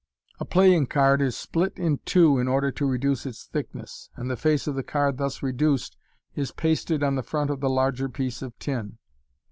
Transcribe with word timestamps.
A 0.39 0.45
playing 0.45 0.87
card 0.87 1.21
is 1.21 1.37
split 1.37 1.77
in 1.77 1.99
two 2.05 2.39
in 2.39 2.47
order 2.47 2.71
to 2.71 2.87
reduce 2.89 3.27
its 3.27 3.45
thickness, 3.45 4.09
and 4.15 4.31
the 4.31 4.35
face 4.35 4.65
of 4.65 4.73
the 4.73 4.81
card 4.81 5.19
thus 5.19 5.43
reduced 5.43 5.95
is 6.33 6.51
pasted 6.51 7.03
on 7.03 7.13
the 7.13 7.21
front 7.21 7.51
of 7.51 7.59
the 7.59 7.69
larger 7.69 8.09
piece 8.09 8.41
of 8.41 8.57
tin. 8.57 8.97